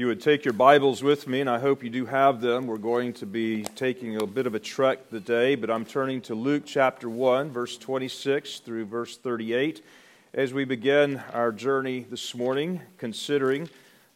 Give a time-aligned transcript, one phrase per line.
[0.00, 2.78] you would take your Bibles with me, and I hope you do have them, we're
[2.78, 6.62] going to be taking a bit of a trek today, but I'm turning to Luke
[6.64, 9.84] chapter 1, verse 26 through verse 38,
[10.32, 13.68] as we begin our journey this morning, considering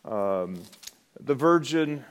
[0.06, 0.62] um,
[1.20, 2.02] the virgin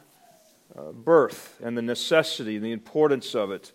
[0.78, 3.72] uh, birth and the necessity and the importance of it.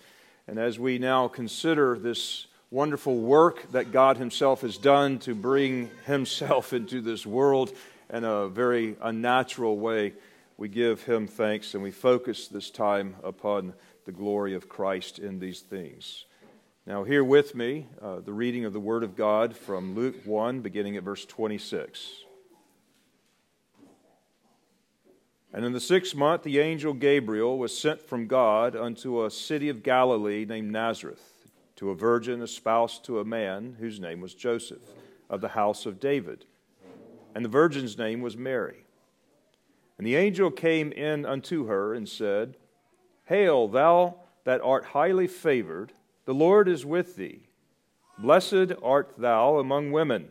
[0.46, 5.90] And as we now consider this wonderful work that God Himself has done to bring
[6.06, 7.72] Himself into this world
[8.12, 10.14] in a very unnatural way,
[10.56, 15.38] we give him thanks and we focus this time upon the glory of Christ in
[15.38, 16.24] these things.
[16.86, 20.60] Now, hear with me uh, the reading of the Word of God from Luke 1,
[20.60, 22.24] beginning at verse 26.
[25.52, 29.68] And in the sixth month, the angel Gabriel was sent from God unto a city
[29.68, 34.82] of Galilee named Nazareth, to a virgin espoused to a man whose name was Joseph,
[35.28, 36.46] of the house of David
[37.38, 38.82] and the virgin's name was Mary.
[39.96, 42.56] And the angel came in unto her and said,
[43.26, 45.92] Hail, thou that art highly favored,
[46.24, 47.42] the Lord is with thee.
[48.18, 50.30] Blessed art thou among women.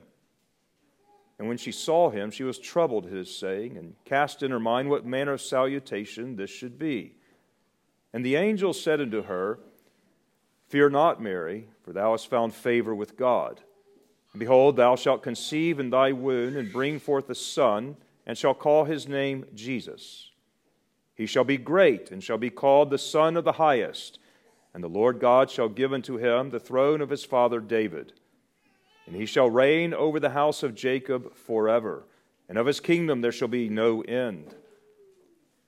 [1.40, 4.60] And when she saw him, she was troubled at his saying, and cast in her
[4.60, 7.14] mind what manner of salutation this should be.
[8.12, 9.60] And the angel said unto her,
[10.68, 13.62] Fear not, Mary, for thou hast found favor with God.
[14.38, 18.86] Behold, thou shalt conceive in thy womb and bring forth a son, and shall call
[18.86, 20.32] his name Jesus.
[21.16, 24.20] He shall be great, and shall be called the Son of the Highest.
[24.74, 28.14] And the Lord God shall give unto him the throne of his father David.
[29.08, 32.04] And he shall reign over the house of Jacob forever,
[32.48, 34.54] and of his kingdom there shall be no end.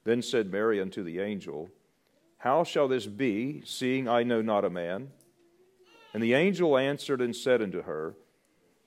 [0.04, 1.70] Then said Mary unto the angel,
[2.38, 5.10] How shall this be, seeing I know not a man?
[6.14, 8.14] And the angel answered and said unto her,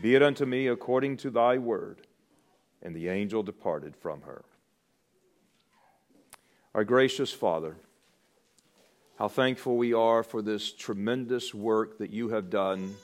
[0.00, 2.06] be it unto me according to thy word.
[2.82, 4.44] And the angel departed from her.
[6.74, 7.76] Our gracious Father,
[9.18, 12.96] how thankful we are for this tremendous work that you have done,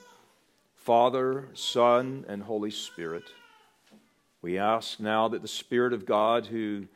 [0.74, 3.24] Father, Son, and Holy Spirit.
[4.40, 6.86] We ask now that the Spirit of God, who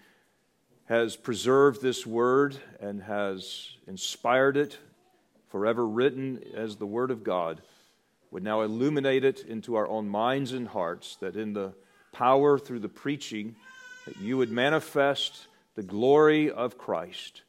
[0.86, 4.78] has preserved this word and has inspired it,
[5.48, 7.60] forever written as the Word of God,
[8.32, 11.75] would now illuminate it into our own minds and hearts, that in the
[12.12, 13.54] power through the preaching,
[14.06, 17.43] that you would manifest the glory of Christ.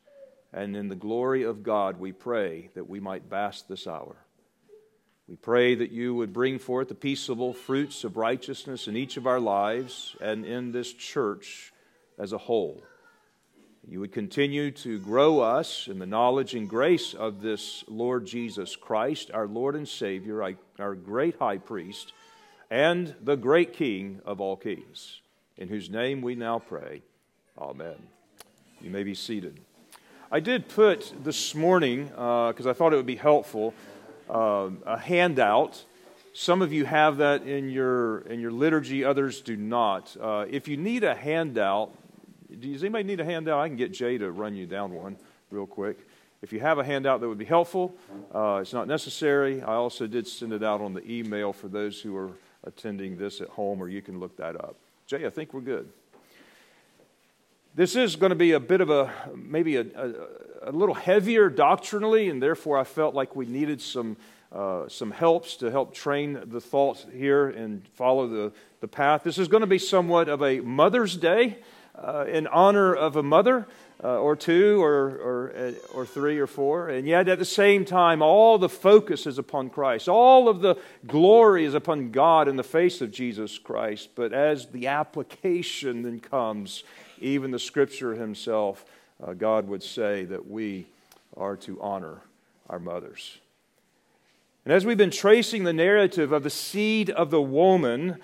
[0.51, 4.17] And in the glory of God, we pray that we might bask this hour.
[5.27, 9.25] We pray that you would bring forth the peaceable fruits of righteousness in each of
[9.25, 11.71] our lives and in this church
[12.19, 12.83] as a whole.
[13.85, 18.77] You would continue to grow us in the knowledge and grace of this Lord Jesus
[18.77, 20.41] Christ, our Lord and Savior,
[20.79, 22.13] our great high priest,
[22.71, 25.19] and the great King of all kings,
[25.57, 27.01] in whose name we now pray.
[27.57, 27.95] Amen.
[28.81, 29.59] You may be seated.
[30.31, 33.73] I did put this morning, because uh, I thought it would be helpful,
[34.29, 35.83] uh, a handout.
[36.31, 40.15] Some of you have that in your, in your liturgy, others do not.
[40.19, 41.91] Uh, if you need a handout,
[42.59, 43.59] does anybody need a handout?
[43.59, 45.17] I can get Jay to run you down one
[45.49, 45.99] real quick.
[46.41, 47.95] If you have a handout that would be helpful,
[48.33, 49.61] uh, it's not necessary.
[49.61, 52.31] I also did send it out on the email for those who are
[52.65, 54.75] attending this at home, or you can look that up.
[55.07, 55.89] Jay, I think we're good.
[57.75, 61.49] This is going to be a bit of a, maybe a, a, a little heavier
[61.49, 64.17] doctrinally, and therefore I felt like we needed some,
[64.51, 69.23] uh, some helps to help train the thought here and follow the, the path.
[69.23, 71.57] This is going to be somewhat of a Mother's Day
[71.95, 73.67] uh, in honor of a mother
[74.03, 76.89] uh, or two or, or, uh, or three or four.
[76.89, 80.09] And yet at the same time, all the focus is upon Christ.
[80.09, 80.75] All of the
[81.07, 84.09] glory is upon God in the face of Jesus Christ.
[84.15, 86.83] But as the application then comes,
[87.19, 88.83] even the scripture himself,
[89.23, 90.87] uh, God would say that we
[91.37, 92.21] are to honor
[92.69, 93.37] our mothers.
[94.65, 98.17] And as we've been tracing the narrative of the seed of the woman,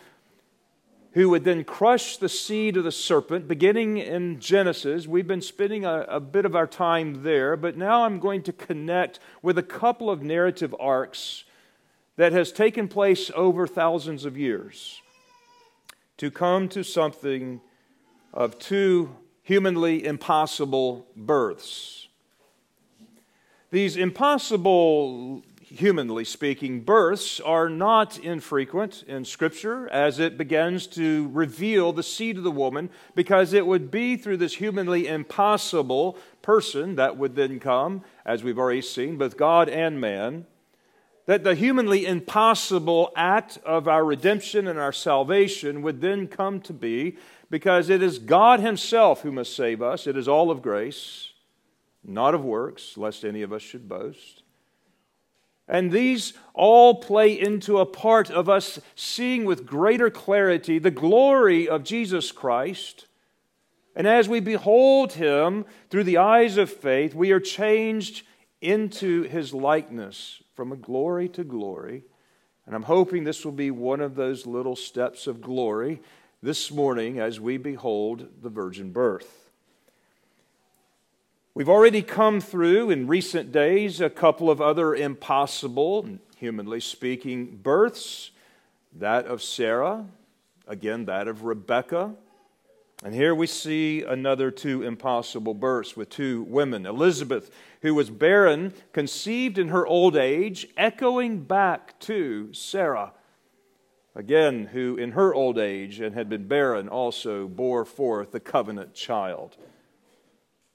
[1.14, 5.08] who would then crush the seed of the serpent, beginning in Genesis.
[5.08, 8.54] We've been spending a, a, bit of our time there, but now I'm going to
[8.54, 11.46] connect with a couple of narrative arcs
[12.16, 15.02] that has taken place over thousands of years
[16.18, 17.62] to come to something
[18.34, 22.08] of two humanly impossible births.
[23.72, 31.94] These impossible, humanly speaking, births are not infrequent in Scripture as it begins to reveal
[31.94, 37.18] the seed of the woman, because it would be through this humanly impossible person that
[37.18, 40.46] would then come, as we've already seen, both God and man
[41.30, 46.74] that the humanly impossible act of our redemption and our salvation would then come to
[46.74, 47.16] be
[47.52, 50.08] because it is God Himself who must save us.
[50.08, 51.30] It is all of grace,
[52.04, 54.42] not of works, lest any of us should boast.
[55.70, 61.70] And these all play into a part of us seeing with greater clarity the glory
[61.70, 63.06] of Jesus Christ.
[63.96, 68.26] And as we behold Him through the eyes of faith, we are changed
[68.62, 72.04] into His likeness from a glory to glory.
[72.66, 76.02] And I'm hoping this will be one of those little steps of glory
[76.42, 79.49] this morning as we behold the virgin birth.
[81.56, 86.08] We've already come through in recent days a couple of other impossible,
[86.38, 88.30] humanly speaking, births.
[88.94, 90.06] That of Sarah,
[90.68, 92.14] again, that of Rebecca.
[93.04, 96.86] And here we see another two impossible births with two women.
[96.86, 97.50] Elizabeth
[97.82, 103.14] who was barren, conceived in her old age, echoing back to Sarah,
[104.14, 108.94] again, who in her old age and had been barren also bore forth the covenant
[108.94, 109.58] child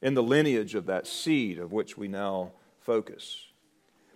[0.05, 3.47] in the lineage of that seed of which we now focus.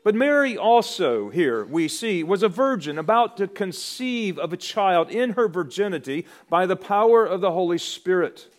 [0.05, 5.11] But Mary also, here we see, was a virgin about to conceive of a child
[5.11, 8.55] in her virginity by the power of the Holy Spirit.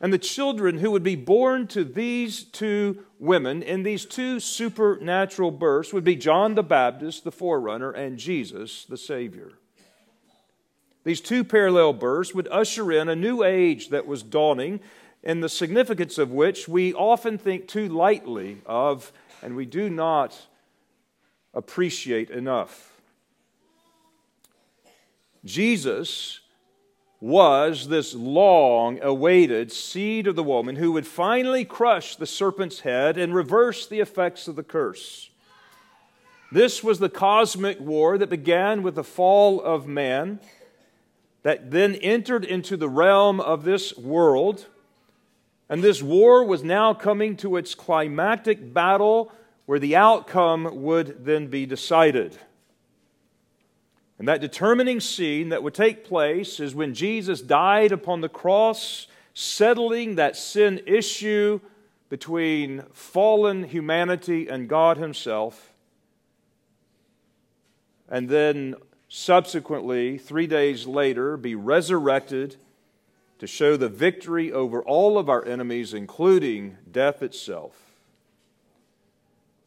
[0.00, 5.52] And the children who would be born to these two women in these two supernatural
[5.52, 9.52] births would be John the Baptist, the forerunner, and Jesus, the Savior.
[11.04, 14.80] These two parallel births would usher in a new age that was dawning,
[15.24, 19.12] and the significance of which we often think too lightly of,
[19.42, 20.38] and we do not
[21.54, 22.92] appreciate enough.
[25.44, 26.40] Jesus
[27.20, 33.16] was this long awaited seed of the woman who would finally crush the serpent's head
[33.16, 35.30] and reverse the effects of the curse.
[36.52, 40.38] This was the cosmic war that began with the fall of man,
[41.42, 44.66] that then entered into the realm of this world.
[45.68, 49.32] And this war was now coming to its climactic battle
[49.66, 52.36] where the outcome would then be decided.
[54.18, 59.06] And that determining scene that would take place is when Jesus died upon the cross,
[59.32, 61.60] settling that sin issue
[62.10, 65.72] between fallen humanity and God Himself.
[68.08, 68.76] And then
[69.08, 72.56] subsequently, three days later, be resurrected
[73.38, 77.84] to show the victory over all of our enemies, including death itself.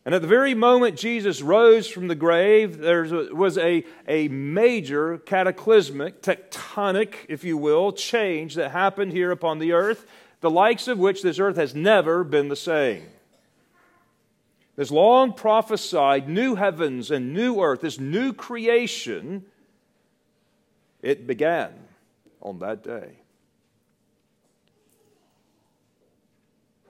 [0.07, 3.03] And at the very moment Jesus rose from the grave, there
[3.33, 9.73] was a, a major cataclysmic, tectonic, if you will, change that happened here upon the
[9.73, 10.05] earth,
[10.39, 13.03] the likes of which this earth has never been the same.
[14.77, 19.43] This long prophesied new heavens and new earth, this new creation,
[21.01, 21.73] it began
[22.41, 23.17] on that day.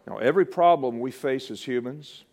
[0.07, 2.23] Now, every problem we face as humans,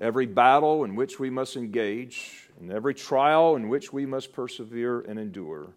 [0.00, 5.00] every battle in which we must engage, and every trial in which we must persevere
[5.00, 5.70] and endure,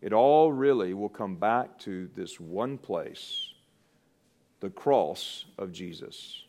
[0.00, 3.48] it all really will come back to this one place
[4.60, 6.44] the cross of Jesus.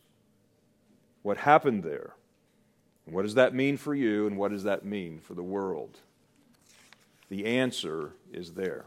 [1.24, 2.14] What happened there?
[3.06, 5.98] What does that mean for you, and what does that mean for the world?
[7.30, 8.86] The answer is there.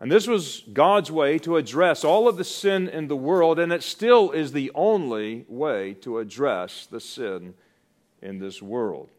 [0.00, 3.70] And this was God's way to address all of the sin in the world, and
[3.70, 7.52] it still is the only way to address the sin
[8.22, 9.10] in this world.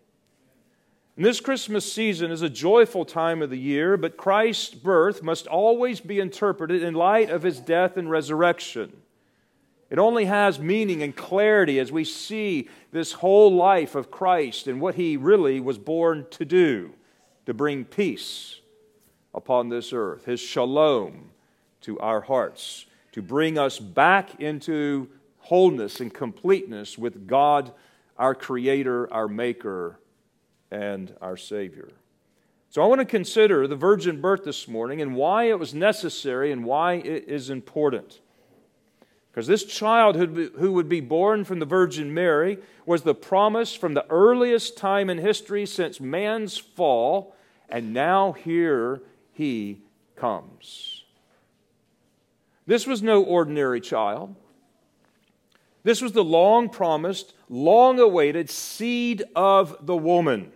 [1.15, 5.45] And this Christmas season is a joyful time of the year, but Christ's birth must
[5.45, 8.91] always be interpreted in light of his death and resurrection.
[9.91, 14.81] It only has meaning and clarity as we see this whole life of Christ and
[14.81, 16.93] what he really was born to do
[17.45, 18.60] to bring peace
[19.33, 21.31] upon this earth, His shalom
[21.81, 25.09] to our hearts, to bring us back into
[25.39, 27.71] wholeness and completeness with God,
[28.17, 29.99] our Creator, our Maker,
[30.69, 31.89] and our Savior.
[32.69, 36.51] So I want to consider the virgin birth this morning and why it was necessary
[36.53, 38.21] and why it is important.
[39.29, 43.93] Because this child who would be born from the Virgin Mary was the promise from
[43.93, 47.35] the earliest time in history since man's fall,
[47.67, 49.01] and now here
[49.33, 49.81] he
[50.15, 51.03] comes.
[52.65, 54.35] This was no ordinary child.
[55.83, 60.51] This was the long promised, long awaited seed of the woman.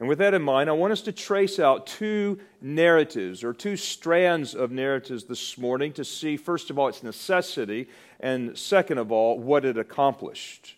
[0.00, 3.76] And with that in mind, I want us to trace out two narratives or two
[3.76, 9.12] strands of narratives this morning to see, first of all, its necessity, and second of
[9.12, 10.74] all, what it accomplished.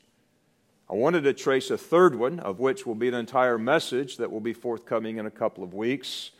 [0.88, 4.30] I wanted to trace a third one, of which will be an entire message that
[4.30, 6.30] will be forthcoming in a couple of weeks.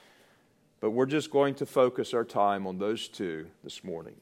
[0.87, 4.15] But we're just going to focus our time on those two this morning.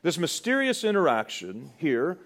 [0.00, 2.16] This mysterious interaction here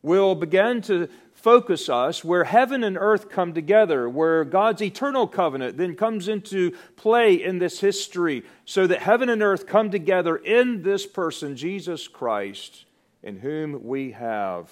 [0.00, 5.76] will begin to focus us where heaven and earth come together, where God's eternal covenant
[5.76, 10.84] then comes into play in this history, so that heaven and earth come together in
[10.84, 12.84] this person, Jesus Christ,
[13.24, 14.70] in whom we have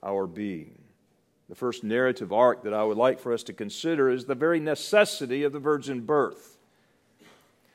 [0.00, 0.78] our being.
[1.48, 4.60] The first narrative arc that I would like for us to consider is the very
[4.60, 6.58] necessity of the virgin birth.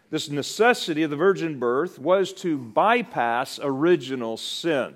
[0.09, 4.93] This necessity of the virgin birth was to bypass original sin,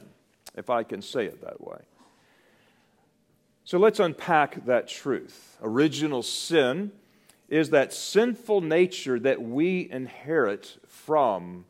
[0.55, 1.79] if I can say it that way.
[3.65, 5.57] So let's unpack that truth.
[5.61, 6.91] Original sin
[7.49, 11.65] is that sinful nature that we inherit from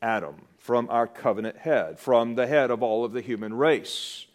[0.00, 4.26] Adam, from our covenant head, from the head of all of the human race.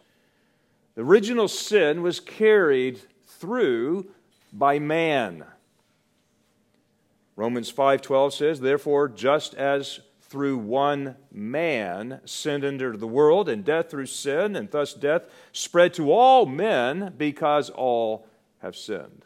[0.94, 4.06] The original sin was carried through
[4.52, 5.44] by man.
[7.36, 13.90] Romans 5:12 says, "Therefore just as through one man sin entered the world, and death
[13.90, 18.26] through sin, and thus death spread to all men because all
[18.58, 19.24] have sinned."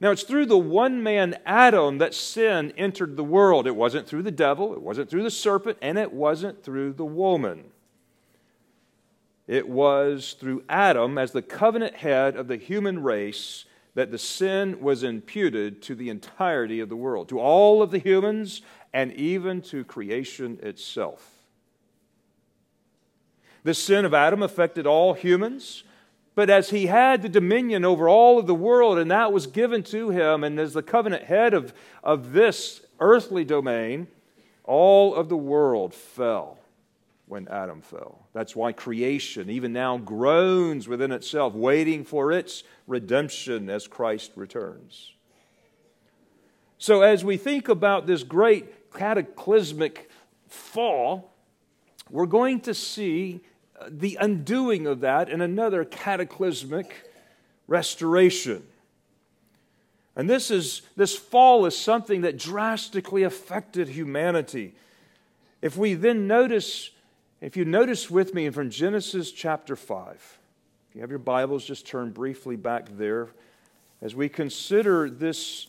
[0.00, 3.66] Now, it's through the one man Adam that sin entered the world.
[3.66, 7.04] It wasn't through the devil, it wasn't through the serpent, and it wasn't through the
[7.04, 7.72] woman.
[9.48, 13.64] It was through Adam, as the covenant head of the human race,
[13.94, 17.98] that the sin was imputed to the entirety of the world, to all of the
[17.98, 21.30] humans, and even to creation itself.
[23.64, 25.84] The sin of Adam affected all humans,
[26.34, 29.82] but as he had the dominion over all of the world, and that was given
[29.84, 34.06] to him, and as the covenant head of, of this earthly domain,
[34.64, 36.57] all of the world fell
[37.28, 38.26] when Adam fell.
[38.32, 45.12] That's why creation, even now, groans within itself, waiting for its redemption as Christ returns.
[46.78, 50.10] So, as we think about this great cataclysmic
[50.46, 51.32] fall,
[52.10, 53.40] we're going to see
[53.78, 57.10] uh, the undoing of that in another cataclysmic
[57.66, 58.62] restoration.
[60.16, 64.74] And this, is, this fall is something that drastically affected humanity.
[65.62, 66.90] If we then notice
[67.40, 70.38] if you notice with me from Genesis chapter 5,
[70.88, 73.28] if you have your Bibles, just turn briefly back there
[74.02, 75.68] as we consider this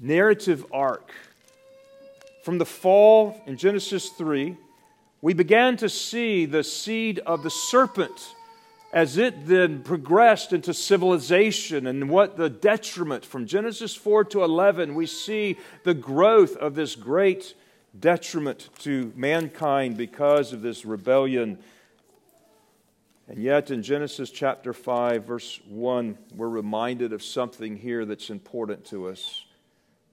[0.00, 1.12] narrative arc.
[2.42, 4.56] From the fall in Genesis 3,
[5.20, 8.34] we began to see the seed of the serpent
[8.90, 14.94] as it then progressed into civilization and what the detriment from Genesis 4 to 11,
[14.94, 17.52] we see the growth of this great
[18.00, 21.58] detriment to mankind because of this rebellion.
[23.28, 28.84] And yet, in Genesis chapter 5, verse 1, we're reminded of something here that's important
[28.86, 29.44] to us.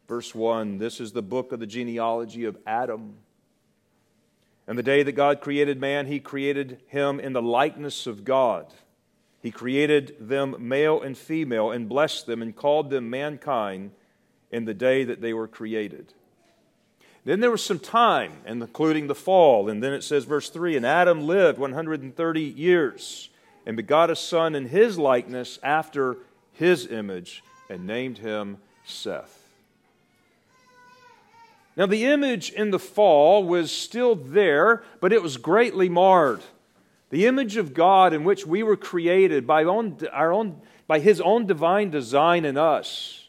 [0.08, 3.16] Verse 1 this is the book of the genealogy of Adam.
[4.68, 8.68] And the day that God created man, he created him in the likeness of God.
[9.42, 13.92] He created them male and female and blessed them and called them mankind
[14.52, 16.14] in the day that they were created.
[17.26, 19.68] Then there was some time, including the fall.
[19.68, 23.30] And then it says, verse 3 And Adam lived 130 years
[23.66, 26.18] and begot a son in his likeness after
[26.54, 29.42] his image and named him Seth.
[31.76, 36.42] Now, the image in the fall was still there, but it was greatly marred.
[37.10, 41.20] The image of God in which we were created by, own, our own, by his
[41.20, 43.25] own divine design in us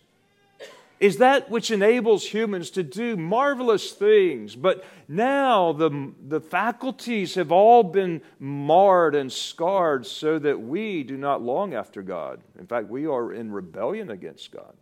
[0.99, 4.57] is that which enables humans to do marvelous things.
[4.57, 11.17] But now the, the faculties have all been marred and scarred so that we do
[11.17, 12.41] not long after God.
[12.59, 14.75] In fact, we are in rebellion against God.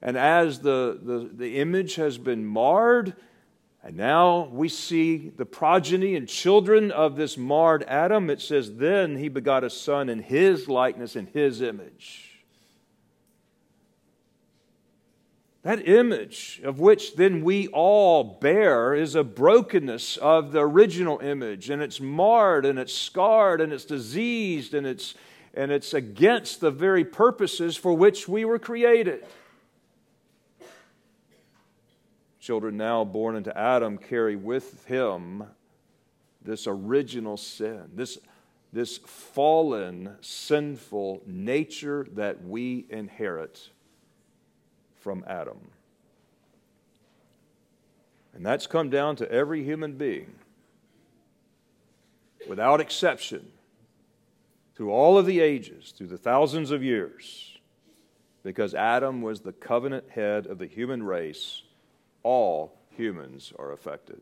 [0.00, 3.14] And as the, the, the image has been marred,
[3.84, 9.16] and now we see the progeny and children of this marred Adam, it says, Then
[9.16, 12.31] he begot a son in his likeness, in his image.
[15.62, 21.70] That image of which then we all bear is a brokenness of the original image,
[21.70, 25.14] and it's marred and it's scarred and it's diseased and it's,
[25.54, 29.24] and it's against the very purposes for which we were created.
[32.42, 35.44] children now born into Adam carry with him
[36.44, 38.18] this original sin, this,
[38.72, 43.70] this fallen, sinful nature that we inherit
[45.02, 45.58] from Adam.
[48.34, 50.32] And that's come down to every human being,
[52.48, 53.46] without exception,
[54.74, 57.58] through all of the ages, through the thousands of years,
[58.42, 61.62] because Adam was the covenant head of the human race.
[62.22, 64.20] All humans are affected.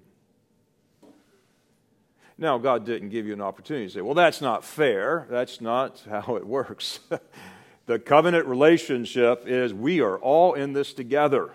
[2.36, 5.26] Now, God didn't give you an opportunity to say, well, that's not fair.
[5.30, 7.00] That's not how it works.
[7.90, 11.50] the covenant relationship is we are all in this together.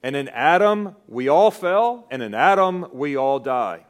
[0.00, 3.84] And in Adam, we all fell, and in Adam, we all die.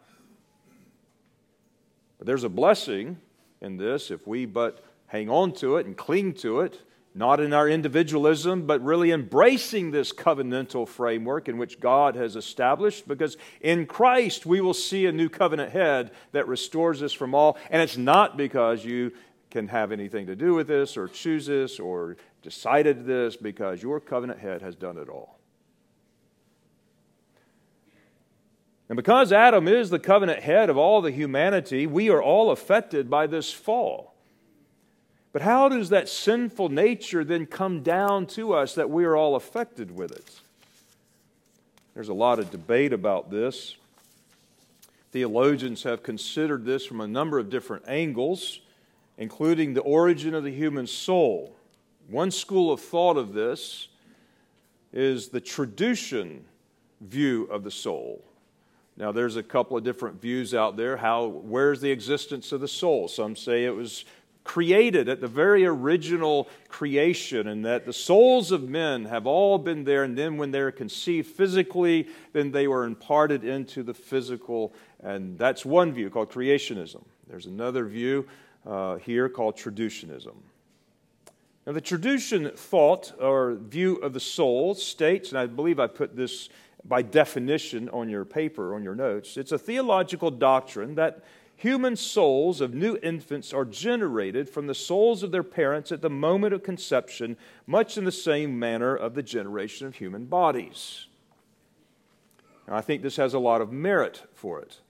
[2.16, 3.18] But there's a blessing
[3.60, 6.80] in this if we but hang on to it and cling to it,
[7.14, 13.06] not in our individualism, but really embracing this covenantal framework in which God has established,
[13.06, 17.58] because in Christ we will see a new covenant head that restores us from all.
[17.68, 19.12] And it's not because you
[19.54, 24.00] can have anything to do with this or choose this or decided this, because your
[24.00, 25.38] covenant head has done it all.
[28.88, 33.08] And because Adam is the covenant head of all the humanity, we are all affected
[33.08, 34.16] by this fall.
[35.32, 39.36] But how does that sinful nature then come down to us that we are all
[39.36, 40.40] affected with it?
[41.94, 43.76] There's a lot of debate about this.
[45.12, 48.58] Theologians have considered this from a number of different angles,
[49.18, 51.54] including the origin of the human soul.
[52.08, 53.88] One school of thought of this
[54.92, 56.40] is the traducian
[57.00, 58.24] view of the soul.
[58.96, 60.96] Now, there's a couple of different views out there.
[60.96, 63.08] How, where's the existence of the soul?
[63.08, 64.04] Some say it was
[64.44, 69.84] created at the very original creation, and that the souls of men have all been
[69.84, 74.72] there, and then when they're conceived physically, then they were imparted into the physical.
[75.02, 77.02] And that's one view called creationism.
[77.26, 78.26] There's another view
[78.66, 80.34] uh, here called traducianism.
[81.66, 86.14] Now, the traducian thought or view of the soul states, and I believe I put
[86.14, 86.50] this
[86.84, 89.38] by definition on your paper, on your notes.
[89.38, 91.24] It's a theological doctrine that
[91.56, 96.10] human souls of new infants are generated from the souls of their parents at the
[96.10, 101.06] moment of conception, much in the same manner of the generation of human bodies.
[102.68, 104.80] Now, I think this has a lot of merit for it.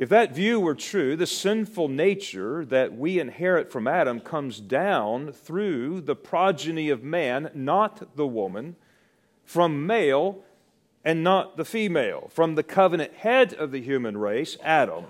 [0.00, 5.30] If that view were true, the sinful nature that we inherit from Adam comes down
[5.30, 8.76] through the progeny of man, not the woman
[9.44, 10.42] from male
[11.04, 15.04] and not the female, from the covenant head of the human race, Adam.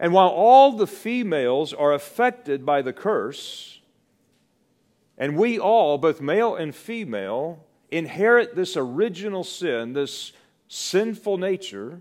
[0.00, 3.80] And while all the females are affected by the curse,
[5.16, 10.32] and we all, both male and female, inherit this original sin, this
[10.66, 12.00] sinful nature,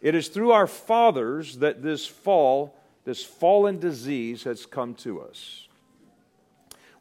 [0.00, 5.68] it is through our fathers that this fall, this fallen disease has come to us.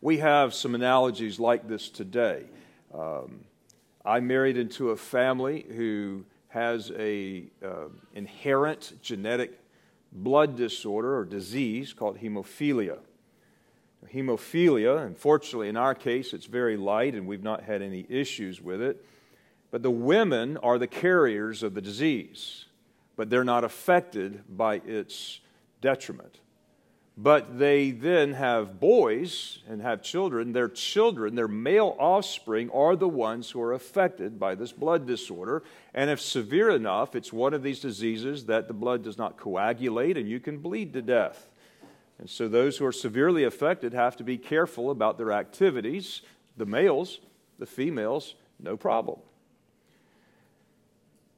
[0.02, 2.46] We have some analogies like this today.
[2.94, 3.42] Um,
[4.06, 9.60] I married into a family who has a uh, inherent genetic
[10.12, 12.98] blood disorder or disease called hemophilia.
[14.14, 18.82] Hemophilia, unfortunately, in our case, it's very light and we've not had any issues with
[18.82, 19.06] it.
[19.72, 22.66] But the women are the carriers of the disease,
[23.20, 25.42] but they're not affected by its
[25.82, 26.40] detriment
[27.22, 30.54] but they then have boys and have children.
[30.54, 35.64] Their children, their male offspring, are the ones who are affected by this blood disorder.
[35.94, 40.16] And if severe enough, it's one of these diseases that the blood does not coagulate
[40.16, 41.50] and you can bleed to death.
[42.20, 46.22] And so those who are severely affected have to be careful about their activities.
[46.56, 47.20] The males,
[47.58, 49.20] the females, no problem.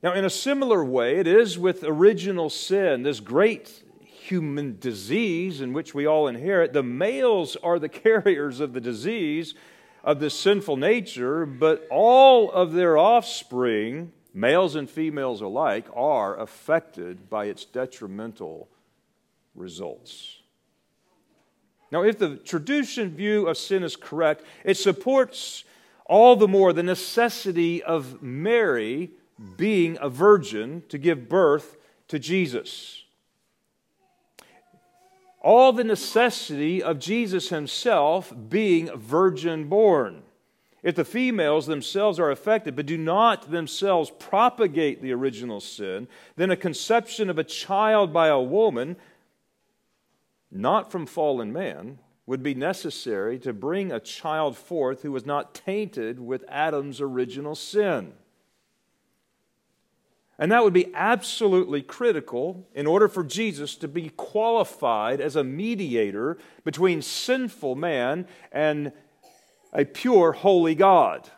[0.04, 5.74] Now, in a similar way, it is with original sin, this great human disease in
[5.74, 6.74] which we all inherit.
[6.74, 9.54] The males are the carriers of the disease
[10.04, 17.30] of this sinful nature, but all of their offspring, males and females alike, are affected
[17.30, 18.68] by its detrimental
[19.54, 20.40] results.
[21.92, 25.66] Now, if the traducian view of sin is correct, it supports
[26.08, 29.12] all the more the necessity of Mary
[29.58, 31.78] being a virgin to give birth
[32.08, 33.02] to Jesus
[35.42, 40.22] all the necessity of Jesus himself being virgin born.
[40.84, 46.52] If the females themselves are affected but do not themselves propagate the original sin, then
[46.52, 48.96] a conception of a child by a woman,
[50.52, 55.54] not from fallen man, would be necessary to bring a child forth who was not
[55.54, 58.14] tainted with Adam's original sin.
[60.42, 65.44] And that would be absolutely critical in order for Jesus to be qualified as a
[65.44, 68.92] mediator between sinful man and
[69.72, 71.30] a pure, holy God.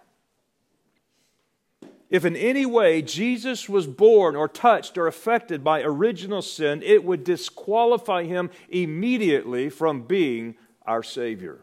[2.10, 7.04] If in any way Jesus was born or touched or affected by original sin, it
[7.04, 11.60] would disqualify him immediately from being our Savior.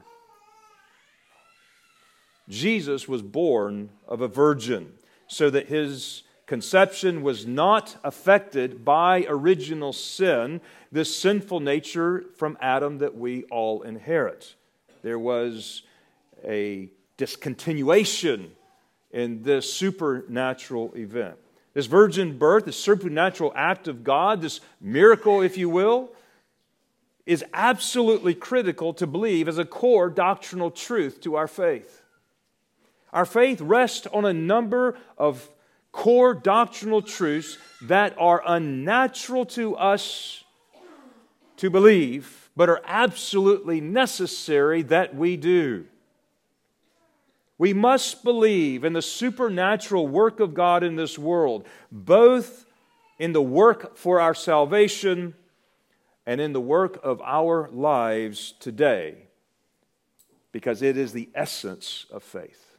[2.50, 4.92] Jesus was born of a virgin
[5.26, 10.60] so that his Conception was not affected by original sin,
[10.90, 14.56] this sinful nature from Adam that we all inherit.
[15.02, 15.82] There was
[16.44, 18.48] a discontinuation
[19.12, 21.36] in this supernatural event.
[21.72, 26.10] This virgin birth, this supernatural act of God, this miracle, if you will,
[27.26, 32.02] is absolutely critical to believe as a core doctrinal truth to our faith.
[33.12, 35.48] Our faith rests on a number of
[35.92, 40.44] core doctrinal truths that are unnatural to us
[41.56, 45.86] to believe, but are absolutely necessary that we do.
[47.58, 52.64] We must believe in the supernatural work of God in this world, both
[53.18, 55.34] in the work for our salvation
[56.24, 59.26] and in the work of our lives today,
[60.52, 62.69] because it is the essence of faith.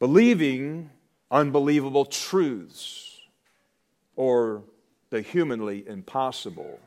[0.00, 0.90] Believing
[1.30, 3.20] unbelievable truths
[4.16, 4.62] or
[5.10, 6.80] the humanly impossible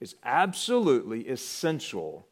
[0.00, 2.26] is absolutely essential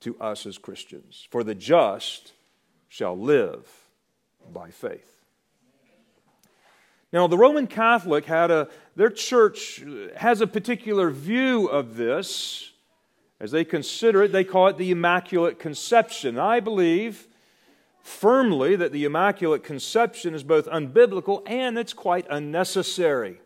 [0.00, 1.26] to us as Christians.
[1.30, 2.32] For the just
[2.88, 3.68] shall live
[4.52, 5.12] by faith.
[7.12, 9.82] Now, the Roman Catholic had a, their church
[10.16, 12.70] has a particular view of this.
[13.40, 16.38] As they consider it, they call it the Immaculate Conception.
[16.38, 17.26] I believe
[18.06, 23.40] firmly that the Immaculate Conception is both unbiblical and it's quite unnecessary.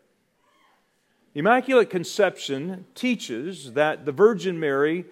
[1.35, 5.07] Immaculate Conception teaches that the Virgin Mary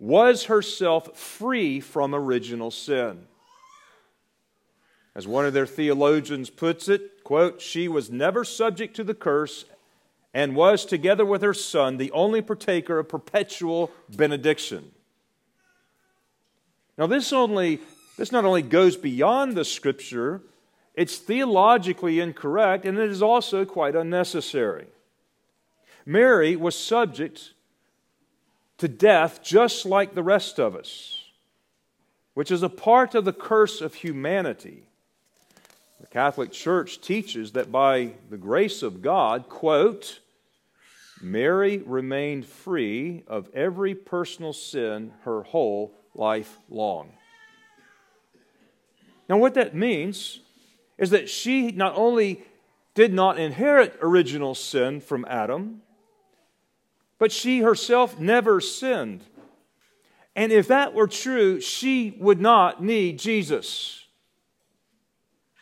[0.00, 3.26] was herself free from original sin.
[5.14, 9.64] As one of their theologians puts it, quote, she was never subject to the curse
[10.34, 14.90] and was, together with her son, the only partaker of perpetual benediction.
[16.96, 17.80] Now, this only
[18.18, 20.42] this not only goes beyond the scripture,
[20.94, 24.88] it's theologically incorrect, and it is also quite unnecessary.
[26.04, 27.52] Mary was subject
[28.78, 31.22] to death just like the rest of us,
[32.34, 34.88] which is a part of the curse of humanity.
[36.00, 40.18] The Catholic Church teaches that by the grace of God, quote,
[41.22, 47.12] Mary remained free of every personal sin her whole life long.
[49.28, 50.40] Now, what that means
[50.96, 52.42] is that she not only
[52.94, 55.82] did not inherit original sin from Adam,
[57.18, 59.24] but she herself never sinned.
[60.34, 64.04] And if that were true, she would not need Jesus.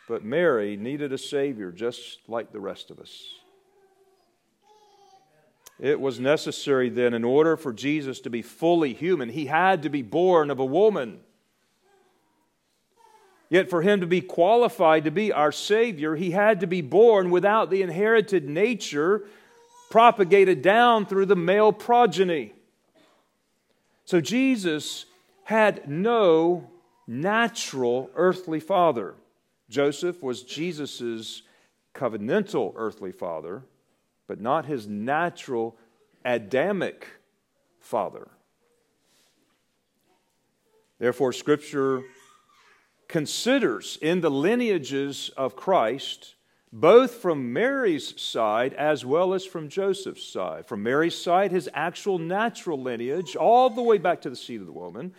[0.07, 3.23] But Mary needed a Savior just like the rest of us.
[5.79, 9.89] It was necessary then, in order for Jesus to be fully human, he had to
[9.89, 11.19] be born of a woman.
[13.49, 17.29] Yet, for him to be qualified to be our Savior, he had to be born
[17.29, 19.23] without the inherited nature
[19.89, 22.53] propagated down through the male progeny.
[24.03, 25.05] So, Jesus
[25.45, 26.69] had no
[27.07, 29.15] natural earthly father.
[29.69, 31.41] Joseph was Jesus'
[31.93, 33.63] covenantal earthly father,
[34.27, 35.77] but not his natural
[36.25, 37.07] Adamic
[37.79, 38.27] father.
[40.99, 42.03] Therefore, Scripture
[43.07, 46.35] considers in the lineages of Christ,
[46.73, 50.65] both from Mary's side as well as from Joseph's side.
[50.65, 54.67] From Mary's side, his actual natural lineage, all the way back to the seed of
[54.67, 55.13] the woman,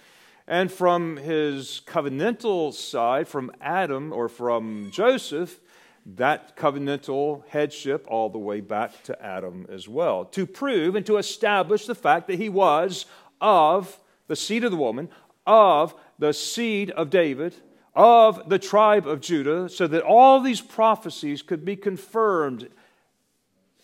[0.47, 5.59] and from his covenantal side, from Adam or from Joseph,
[6.17, 11.19] that covenantal headship all the way back to Adam as well, to prove and to
[11.19, 13.05] establish the fact that he was
[13.41, 15.09] of the seed of the woman,
[15.47, 17.55] of the seed of David,
[17.95, 22.69] of the tribe of Judah, so that all these prophecies could be confirmed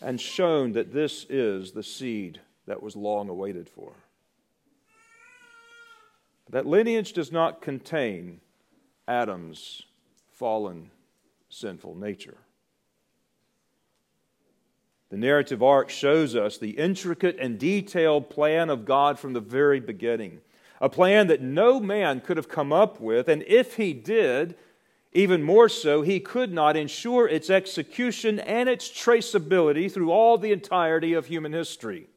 [0.00, 3.92] and shown that this is the seed that was long awaited for.
[6.50, 8.40] That lineage does not contain
[9.08, 9.82] Adam's
[10.32, 10.90] fallen,
[11.48, 12.36] sinful nature.
[15.10, 19.80] The narrative arc shows us the intricate and detailed plan of God from the very
[19.80, 20.40] beginning.
[20.80, 24.56] A plan that no man could have come up with, and if he did,
[25.12, 30.52] even more so, he could not ensure its execution and its traceability through all the
[30.52, 32.08] entirety of human history.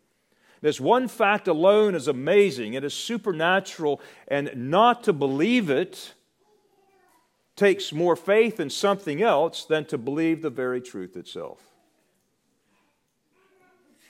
[0.62, 2.74] This one fact alone is amazing.
[2.74, 6.14] It is supernatural, and not to believe it
[7.56, 11.67] takes more faith in something else than to believe the very truth itself.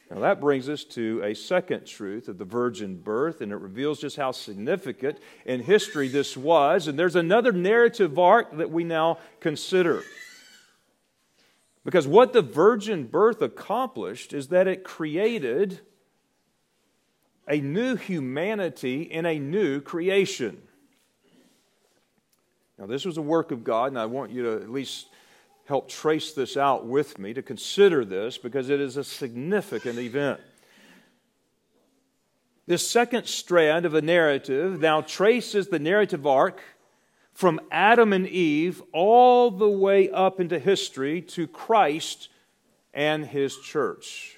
[0.10, 4.00] Now, that brings us to a second truth of the virgin birth, and it reveals
[4.00, 6.88] just how significant in history this was.
[6.88, 10.04] And there's another narrative arc that we now consider.
[11.84, 15.82] Because what the virgin birth accomplished is that it created
[17.48, 20.62] a new humanity in a new creation.
[22.78, 25.08] Now, this was a work of God, and I want you to at least
[25.68, 30.40] help trace this out with me to consider this because it is a significant event.
[32.66, 36.62] This second strand of the narrative now traces the narrative arc
[37.34, 42.30] from Adam and Eve all the way up into history to Christ
[42.94, 44.38] and his church.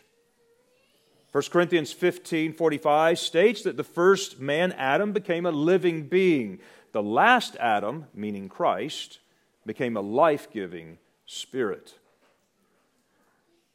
[1.32, 6.60] 1 Corinthians 15 45 states that the first man, Adam, became a living being.
[6.92, 9.20] The last Adam, meaning Christ,
[9.63, 10.98] became a life giving
[11.30, 11.94] Spirit.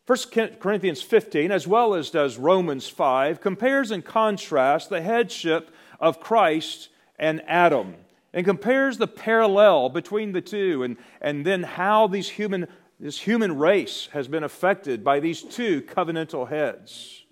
[0.06, 0.18] 1
[0.58, 6.88] Corinthians 15, as well as does Romans 5, compares and contrasts the headship of Christ
[7.16, 7.94] and Adam
[8.32, 12.66] and compares the parallel between the two and, and then how these human,
[12.98, 17.24] this human race has been affected by these two covenantal heads.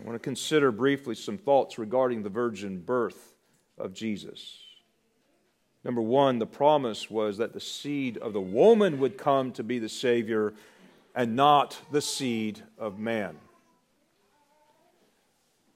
[0.00, 3.36] I want to consider briefly some thoughts regarding the virgin birth
[3.76, 4.61] of Jesus.
[5.84, 9.78] Number one, the promise was that the seed of the woman would come to be
[9.78, 10.54] the Savior
[11.14, 13.36] and not the seed of man.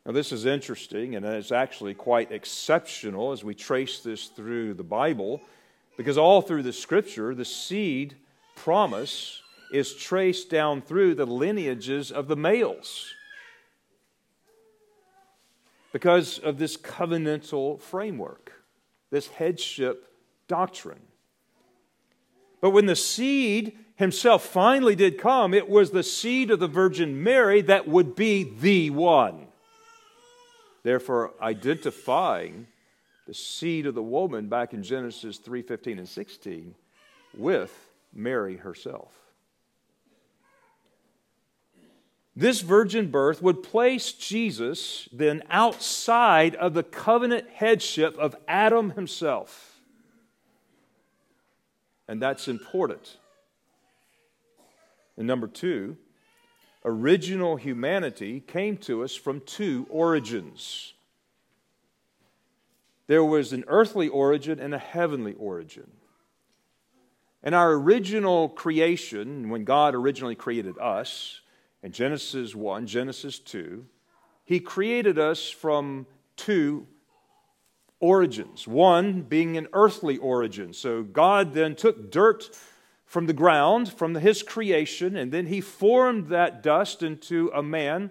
[0.04, 4.84] Now, this is interesting, and it's actually quite exceptional as we trace this through the
[4.84, 5.40] Bible,
[5.96, 8.14] because all through the scripture, the seed
[8.54, 9.42] promise
[9.72, 13.12] is traced down through the lineages of the males
[15.92, 18.45] because of this covenantal framework
[19.10, 20.08] this headship
[20.48, 21.00] doctrine.
[22.60, 27.22] But when the seed himself finally did come, it was the seed of the Virgin
[27.22, 29.46] Mary that would be the one.
[30.82, 32.68] Therefore, identifying
[33.26, 36.74] the seed of the woman back in Genesis 3:15 and 16
[37.36, 39.25] with Mary herself.
[42.38, 49.80] This virgin birth would place Jesus then outside of the covenant headship of Adam himself.
[52.06, 53.16] And that's important.
[55.16, 55.96] And number two,
[56.84, 60.92] original humanity came to us from two origins.
[63.06, 65.90] There was an earthly origin and a heavenly origin.
[67.42, 71.40] And our original creation, when God originally created us,
[71.86, 73.86] in Genesis 1, Genesis 2,
[74.44, 76.84] he created us from two
[78.00, 78.66] origins.
[78.66, 80.72] One being an earthly origin.
[80.72, 82.50] So God then took dirt
[83.04, 88.10] from the ground, from his creation, and then he formed that dust into a man.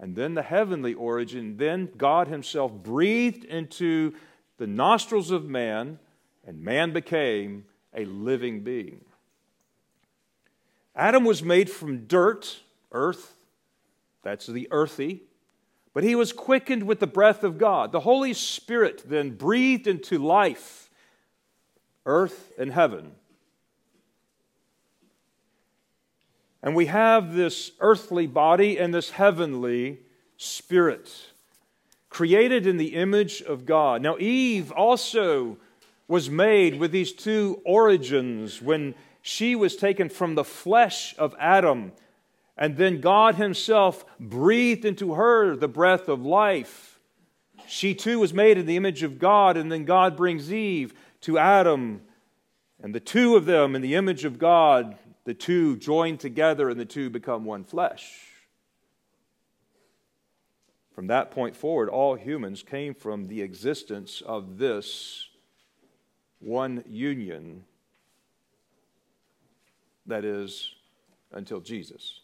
[0.00, 4.14] And then the heavenly origin, then God himself breathed into
[4.56, 5.98] the nostrils of man,
[6.46, 9.04] and man became a living being.
[10.96, 12.62] Adam was made from dirt
[12.92, 13.34] earth.
[14.22, 15.22] That's the earthy.
[15.94, 17.92] But he was quickened with the breath of God.
[17.92, 20.90] The Holy Spirit then breathed into life
[22.06, 23.12] earth and heaven.
[26.62, 29.98] And we have this earthly body and this heavenly
[30.36, 31.10] spirit
[32.08, 34.02] created in the image of God.
[34.02, 35.56] Now, Eve also
[36.06, 41.92] was made with these two origins when she was taken from the flesh of Adam
[42.56, 46.98] and then God Himself breathed into her the breath of life.
[47.66, 51.38] She too was made in the image of God, and then God brings Eve to
[51.38, 52.02] Adam.
[52.82, 56.78] And the two of them in the image of God, the two join together, and
[56.78, 58.26] the two become one flesh.
[60.94, 65.28] From that point forward, all humans came from the existence of this
[66.40, 67.64] one union
[70.06, 70.74] that is,
[71.30, 72.21] until Jesus.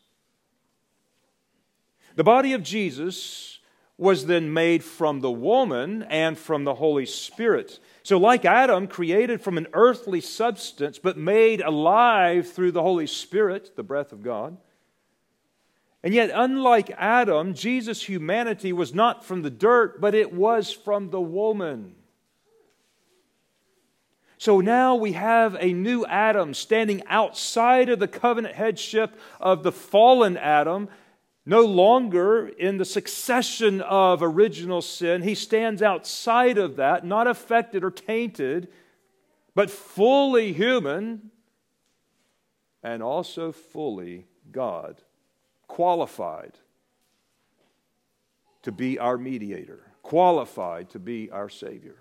[2.18, 3.60] The body of Jesus
[3.96, 7.78] was then made from the woman and from the Holy Spirit.
[8.02, 13.76] So, like Adam, created from an earthly substance, but made alive through the Holy Spirit,
[13.76, 14.56] the breath of God,
[16.02, 21.10] And yet, unlike Adam, Jesus' humanity was not from the dirt, but it was from
[21.10, 21.94] the woman.
[24.38, 29.72] So now we have a new Adam standing outside of the covenant headship of the
[29.72, 30.88] fallen Adam,
[31.48, 35.22] no longer in the succession of original sin.
[35.22, 38.68] He stands outside of that, not affected or tainted,
[39.54, 41.30] but fully human
[42.82, 45.00] and also fully God,
[45.66, 46.58] qualified
[48.60, 51.96] to be our mediator, qualified to be our Savior.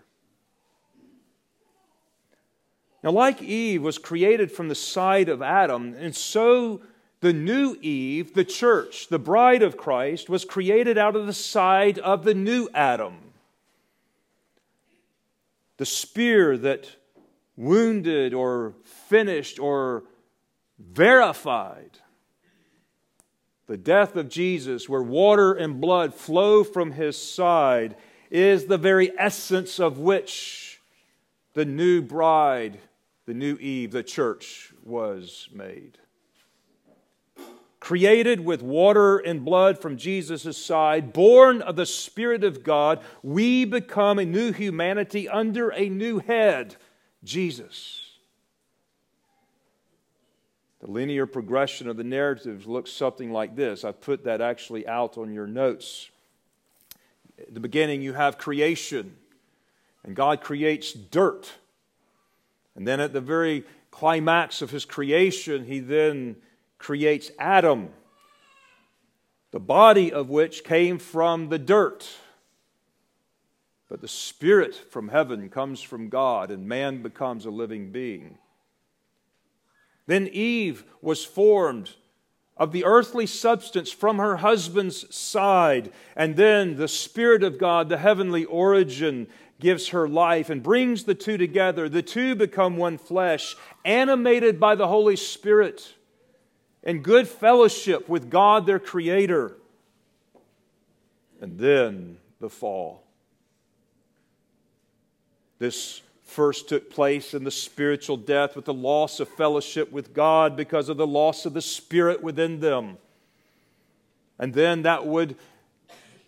[3.02, 6.82] Now, like Eve was created from the side of Adam, and so
[7.20, 12.00] the new Eve, the church, the bride of Christ, was created out of the side
[12.00, 13.18] of the new Adam.
[15.78, 16.90] The spear that
[17.56, 20.04] wounded or finished or
[20.80, 22.00] verified
[23.68, 27.98] the death of Jesus, where water and blood flow from his side,
[28.32, 30.80] is the very essence of which
[31.54, 32.80] the new bride
[33.28, 35.98] the new Eve, the church, was made.
[37.88, 43.64] Created with water and blood from Jesus' side, born of the Spirit of God, we
[43.64, 46.76] become a new humanity under a new head,
[47.24, 48.12] Jesus.
[50.82, 53.86] The linear progression of the narratives looks something like this.
[53.86, 56.10] I've put that actually out on your notes.
[57.40, 59.16] At the beginning, you have creation,
[60.04, 61.54] and God creates dirt
[62.78, 66.36] and then at the very climax of his creation, he then
[66.78, 67.90] creates Adam,
[69.52, 72.08] the body of which came from the dirt.
[73.90, 78.38] But the spirit from heaven comes from God, and man becomes a living being.
[80.06, 81.92] Then Eve was formed
[82.58, 87.98] of the earthly substance from her husband's side, and then the Spirit of God, the
[87.98, 89.28] heavenly origin,
[89.60, 91.88] gives her life and brings the two together.
[91.88, 95.94] The two become one flesh, animated by the Holy Spirit,
[96.88, 99.52] in good fellowship with God, their Creator.
[101.42, 103.04] And then the fall.
[105.60, 110.56] This first took place in the spiritual death with the loss of fellowship with God
[110.56, 112.98] because of the loss of the Spirit within them.
[114.40, 115.36] And then that would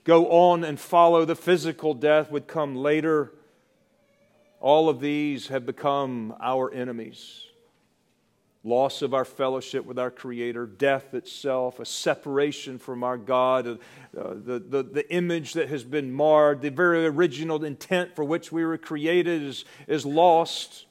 [0.03, 1.23] go on and follow.
[1.23, 3.31] The physical death would come later.
[4.59, 7.45] All of these have become our enemies.
[8.63, 13.75] Loss of our fellowship with our Creator, death itself, a separation from our God, uh,
[14.13, 18.65] the, the, the image that has been marred, the very original intent for which we
[18.65, 20.87] were created is, is lost.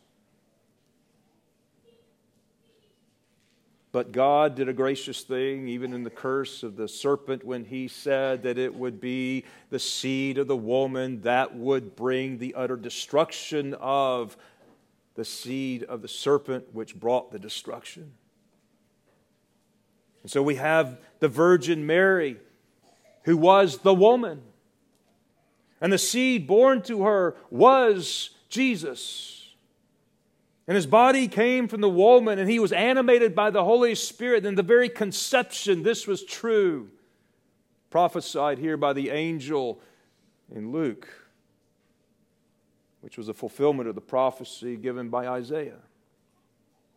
[3.93, 7.89] But God did a gracious thing, even in the curse of the serpent, when he
[7.89, 12.77] said that it would be the seed of the woman that would bring the utter
[12.77, 14.37] destruction of
[15.19, 18.13] the seed of the serpent, which brought the destruction.
[20.23, 22.37] And so we have the Virgin Mary,
[23.25, 24.43] who was the woman.
[25.81, 29.57] And the seed born to her was Jesus.
[30.69, 34.47] And his body came from the woman, and he was animated by the Holy Spirit.
[34.47, 36.91] And the very conception, this was true.
[37.91, 39.81] Prophesied here by the angel
[40.55, 41.09] in Luke,
[43.01, 45.79] which was a fulfillment of the prophecy given by Isaiah.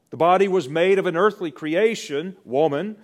[0.10, 2.98] The body was made of an earthly creation, woman,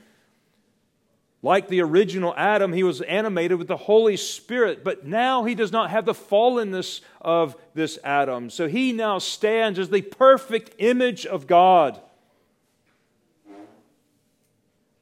[1.44, 5.72] like the original Adam, he was animated with the Holy Spirit, but now he does
[5.72, 8.50] not have the fallenness of this Adam.
[8.50, 12.02] So he now stands as the perfect image of God.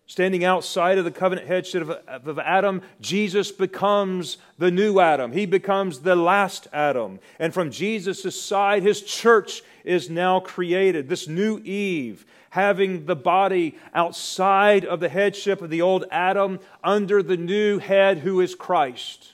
[0.08, 5.32] Standing outside of the covenant headship of, of Adam, Jesus becomes the new Adam.
[5.32, 7.20] He becomes the last Adam.
[7.40, 13.76] And from Jesus' side, his church is now created, this new Eve having the body
[13.94, 19.34] outside of the headship of the old Adam under the new head who is Christ.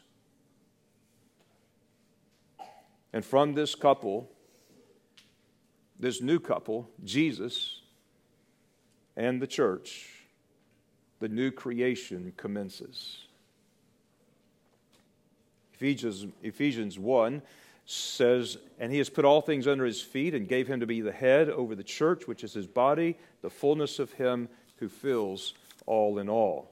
[3.13, 4.32] And from this couple,
[5.99, 7.82] this new couple, Jesus
[9.15, 10.11] and the church,
[11.22, 13.26] the new creation commences.
[15.76, 17.41] Ephesians, Ephesians 1
[17.86, 20.99] says, And he has put all things under his feet and gave him to be
[20.99, 25.53] the head over the church, which is his body, the fullness of him who fills
[25.86, 26.72] all in all.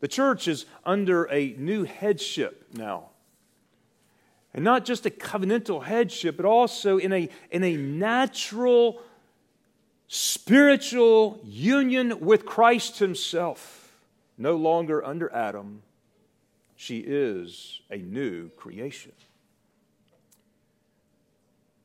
[0.00, 3.10] The church is under a new headship now.
[4.54, 9.02] And not just a covenantal headship, but also in a, in a natural,
[10.08, 13.82] spiritual union with Christ Himself.
[14.38, 15.82] no longer under Adam.
[16.76, 19.12] She is a new creation.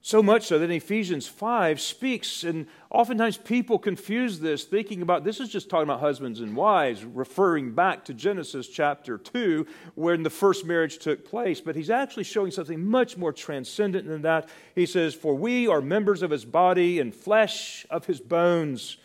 [0.03, 5.39] So much so that Ephesians 5 speaks, and oftentimes people confuse this, thinking about this
[5.39, 10.29] is just talking about husbands and wives, referring back to Genesis chapter 2, when the
[10.31, 11.61] first marriage took place.
[11.61, 14.49] But he's actually showing something much more transcendent than that.
[14.73, 18.97] He says, For we are members of his body and flesh of his bones.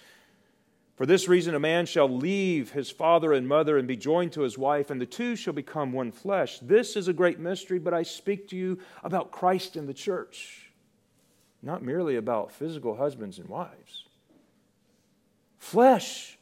[0.94, 4.40] For this reason, a man shall leave his father and mother and be joined to
[4.40, 6.59] his wife, and the two shall become one flesh.
[6.61, 10.65] This is a great mystery, but I speak to you about Christ and the church
[11.66, 14.04] not merely about physical husbands and wives.
[15.58, 16.38] Flesh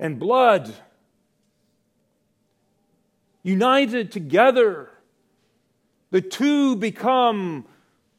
[0.00, 0.74] and blood,
[3.44, 4.90] united together,
[6.10, 7.64] the two become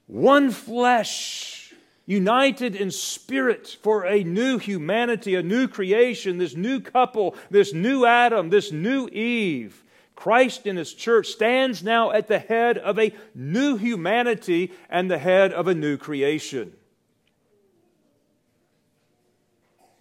[0.08, 1.74] one flesh,
[2.06, 8.06] united in spirit for a new humanity, a new creation, this new couple, this new
[8.06, 9.83] Adam, this new Eve.
[10.16, 15.18] Christ in his church stands now at the head of a new humanity and the
[15.18, 16.74] head of a new creation.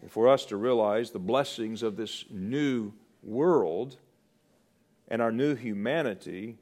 [0.01, 2.93] And for us to realize the blessings of this new
[3.23, 3.97] world
[5.09, 6.59] and our new humanity,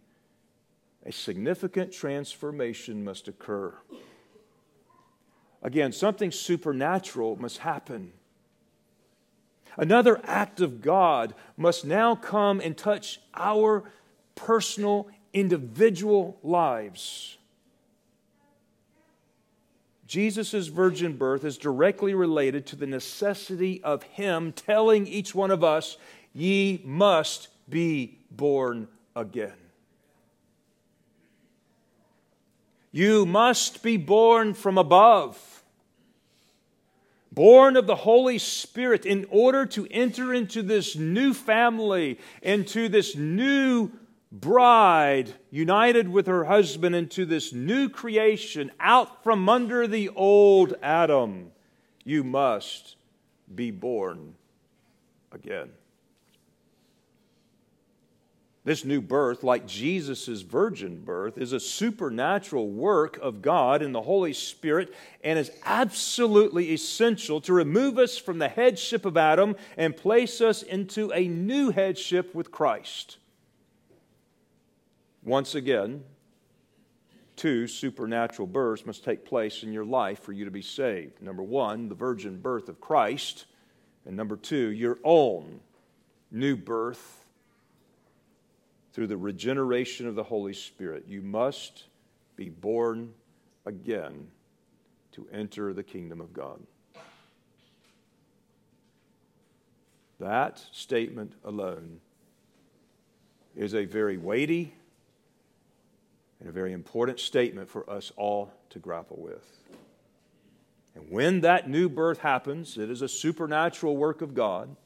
[1.04, 3.74] a significant transformation must occur.
[5.62, 8.12] Again, something supernatural must happen.
[9.76, 13.84] Another act of God must now come and touch our
[14.34, 17.36] personal, individual lives.
[20.06, 25.62] Jesus' virgin birth is directly related to the necessity of Him telling each one of
[25.62, 25.98] us,
[26.32, 29.52] Ye must be born again.
[32.92, 35.59] You must be born from above
[37.32, 43.16] born of the Holy Spirit, in order to enter into this new family, into this
[43.16, 43.90] new
[44.32, 51.52] bride, united with her husband, into this new creation, out from under the old Adam,
[52.04, 52.96] you must
[53.54, 54.34] be born
[55.32, 55.70] again.
[58.62, 64.02] This new birth, like Jesus' virgin birth, is a supernatural work of God in the
[64.02, 64.94] Holy Spirit
[65.24, 70.62] and is absolutely essential to remove us from the headship of Adam and place us
[70.62, 73.16] into a new headship with Christ.
[75.22, 76.04] Once again,
[77.36, 81.22] two supernatural births must take place in your life for you to be saved.
[81.22, 83.46] Number one, the virgin birth of Christ,
[84.04, 85.60] and number two, your own
[86.30, 87.19] new birth
[88.92, 91.04] through the regeneration of the Holy Spirit.
[91.06, 91.84] You must
[92.36, 93.12] be born
[93.66, 94.28] again
[95.12, 96.60] to enter the kingdom of God.
[100.18, 102.00] That statement alone
[103.56, 104.74] is a very weighty
[106.40, 109.44] and a very important statement for us all to grapple with.
[110.94, 114.76] And when that new birth happens, it is a supernatural work of God.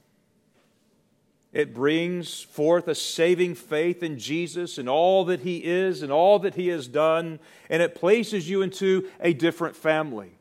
[1.55, 6.41] It brings forth a saving faith in Jesus and all that He is and all
[6.41, 7.39] that He has done,
[7.71, 10.33] and it places you into a different family.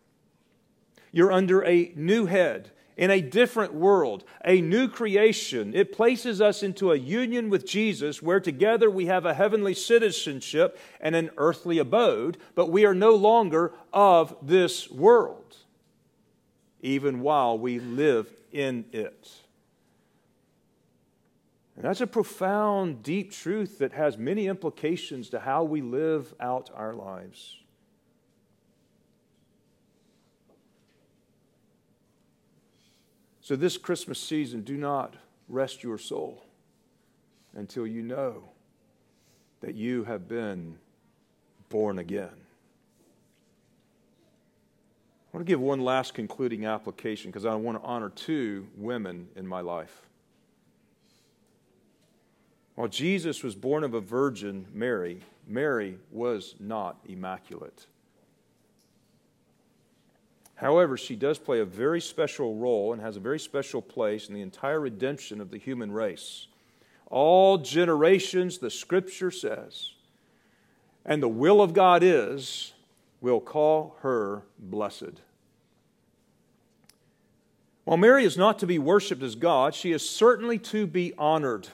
[1.12, 5.76] You're under a new head in a different world, a new creation.
[5.76, 10.80] It places us into a union with Jesus where together we have a heavenly citizenship
[11.00, 15.58] and an earthly abode, but we are no longer of this world,
[16.82, 19.43] even while we live in it.
[21.76, 26.70] And that's a profound, deep truth that has many implications to how we live out
[26.74, 27.58] our lives.
[33.42, 35.16] So, this Christmas season, do not
[35.50, 36.46] rest your soul
[37.54, 38.44] until you know
[39.60, 40.78] that you have been
[41.70, 42.30] born again.
[45.34, 49.28] I want to give one last concluding application because I want to honor two women
[49.36, 50.04] in my life.
[52.76, 57.86] While Jesus was born of a virgin, Mary, Mary was not immaculate.
[60.56, 64.34] However, she does play a very special role and has a very special place in
[64.34, 66.48] the entire redemption of the human race.
[67.08, 69.92] All generations, the scripture says,
[71.06, 72.74] and the will of God is,
[73.20, 75.22] will call her blessed.
[77.84, 81.68] While Mary is not to be worshiped as God, she is certainly to be honored.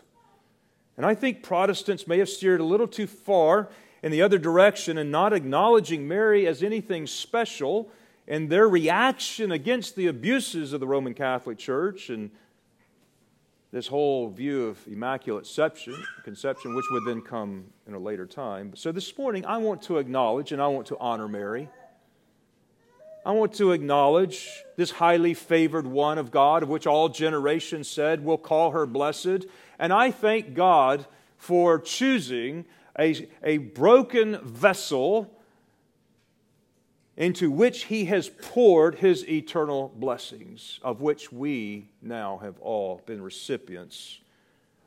[0.99, 3.69] And I think Protestants may have steered a little too far
[4.03, 7.89] in the other direction and not acknowledging Mary as anything special
[8.27, 12.31] and their reaction against the abuses of the Roman Catholic Church and
[13.71, 15.95] this whole view of immaculate conception,
[16.25, 18.75] conception, which would then come in a later time.
[18.75, 21.69] So this morning, I want to acknowledge and I want to honor Mary.
[23.25, 28.23] I want to acknowledge this highly favored one of God, of which all generations said,
[28.23, 29.45] We'll call her blessed.
[29.77, 31.05] And I thank God
[31.37, 32.65] for choosing
[32.97, 35.33] a, a broken vessel
[37.17, 43.21] into which he has poured his eternal blessings, of which we now have all been
[43.21, 44.19] recipients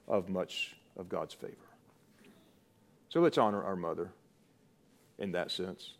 [0.09, 1.57] of much of God's favor.
[3.11, 4.11] So let's honor our mother
[5.19, 5.93] in that sense.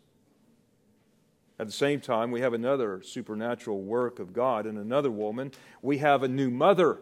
[1.59, 5.51] At the same time, we have another supernatural work of God in another woman.
[5.81, 6.99] We have a new mother.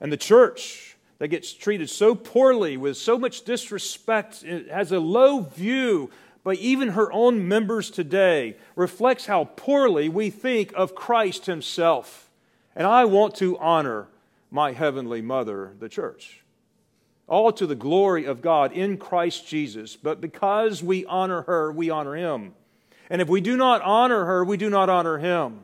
[0.00, 5.40] And the church that gets treated so poorly with so much disrespect has a low
[5.40, 6.10] view
[6.48, 12.30] but even her own members today reflects how poorly we think of Christ himself.
[12.74, 14.08] And I want to honor
[14.50, 16.42] my heavenly mother, the church.
[17.26, 19.94] All to the glory of God in Christ Jesus.
[19.94, 22.54] But because we honor her, we honor him.
[23.10, 25.60] And if we do not honor her, we do not honor him.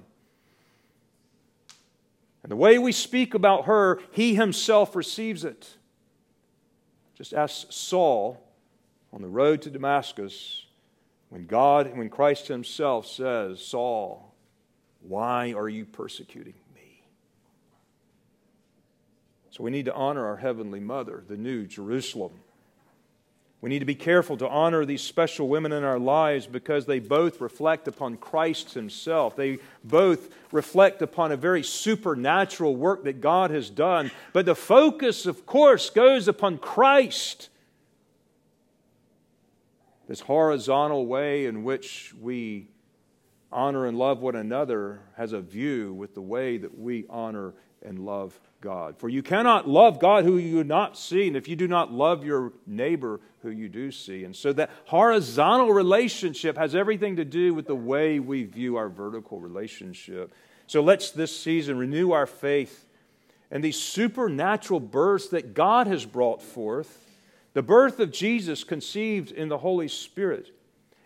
[2.42, 5.76] And the way we speak about her, he himself receives it.
[7.14, 8.42] Just ask Saul
[9.12, 10.64] on the road to Damascus
[11.34, 14.32] when God, when Christ Himself says, Saul,
[15.00, 17.02] why are you persecuting me?
[19.50, 22.34] So we need to honor our Heavenly Mother, the New Jerusalem.
[23.64, 26.98] We need to be careful to honor these special women in our lives because they
[26.98, 29.36] both reflect upon Christ Himself.
[29.36, 34.10] They both reflect upon a very supernatural work that God has done.
[34.34, 37.48] But the focus, of course, goes upon Christ
[40.08, 42.68] this horizontal way in which we
[43.50, 47.54] honor and love one another has a view with the way that we honor
[47.84, 48.98] and love God.
[48.98, 51.92] For you cannot love God who you do not see, and if you do not
[51.92, 54.24] love your neighbor who you do see.
[54.24, 58.88] And so that horizontal relationship has everything to do with the way we view our
[58.88, 60.34] vertical relationship.
[60.66, 62.86] So let's this season renew our faith
[63.50, 67.04] and these supernatural births that God has brought forth
[67.54, 70.50] the birth of Jesus conceived in the Holy Spirit,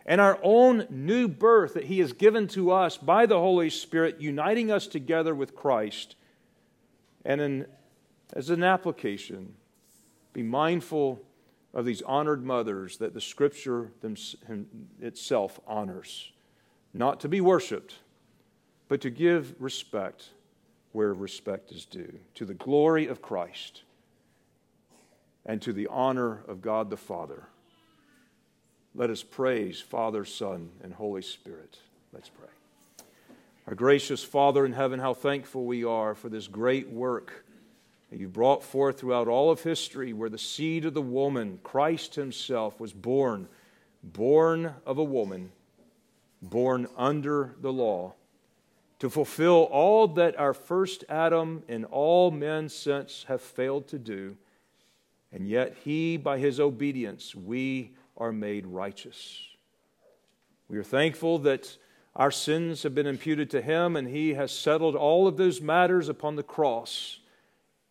[0.07, 4.19] and our own new birth that He has given to us by the Holy Spirit,
[4.19, 6.17] uniting us together with Christ.
[7.25, 7.67] And in,
[8.33, 9.55] as an application,
[10.33, 11.21] be mindful
[11.75, 13.93] of these honored mothers that the Scripture
[15.01, 16.33] itself honors,
[16.95, 17.97] not to be worshiped,
[18.89, 20.31] but to give respect
[20.93, 23.83] where respect is due, to the glory of Christ
[25.45, 27.49] and to the honor of God the Father.
[28.95, 31.79] Let us praise Father, Son, and Holy Spirit.
[32.13, 32.58] Let's pray.
[33.69, 37.45] Our gracious Father in heaven, how thankful we are for this great work
[38.09, 42.15] that you brought forth throughout all of history, where the seed of the woman, Christ
[42.15, 43.47] Himself, was born,
[44.03, 45.53] born of a woman,
[46.41, 48.15] born under the law,
[49.01, 54.39] to fulfill all that our first Adam and all men since have failed to do
[55.33, 59.43] and yet, he, by his obedience, we are made righteous.
[60.69, 61.77] We are thankful that
[62.19, 66.11] our sins have been imputed to him, and he has settled all of those matters
[66.11, 67.21] upon the cross.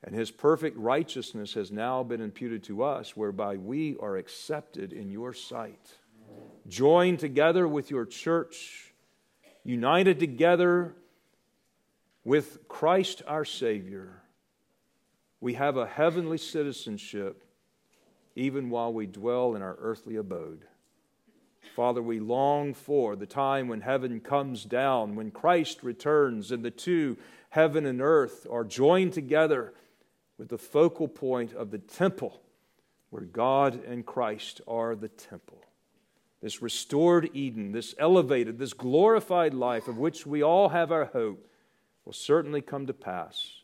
[0.03, 5.09] And his perfect righteousness has now been imputed to us, whereby we are accepted in
[5.09, 5.95] your sight.
[6.67, 8.93] Joined together with your church,
[9.63, 10.93] united together
[12.23, 14.21] with Christ our Savior
[15.39, 17.43] we have a heavenly citizenship
[18.35, 20.65] even while we dwell in our earthly abode.
[21.75, 26.71] Father, we long for the time when heaven comes down, when Christ returns, and the
[26.71, 27.17] two,
[27.49, 29.73] heaven and earth, are joined together
[30.37, 32.41] with the focal point of the temple,
[33.09, 35.63] where God and Christ are the temple.
[36.41, 41.47] This restored Eden, this elevated, this glorified life of which we all have our hope,
[42.05, 43.57] will certainly come to pass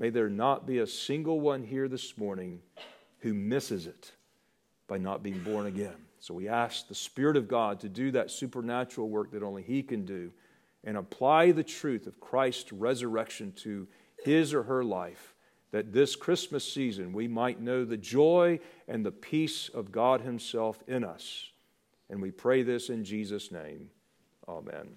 [0.00, 2.62] May there not be a single one here this morning
[3.18, 4.12] who misses it
[4.88, 5.94] by not being born again.
[6.20, 9.82] So we ask the Spirit of God to do that supernatural work that only He
[9.82, 10.30] can do
[10.84, 13.86] and apply the truth of Christ's resurrection to
[14.22, 15.34] his or her life,
[15.72, 20.82] that this Christmas season we might know the joy and the peace of God Himself
[20.86, 21.50] in us.
[22.08, 23.90] And we pray this in Jesus' name.
[24.48, 24.96] Amen.